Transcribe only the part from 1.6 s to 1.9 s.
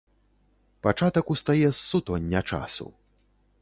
з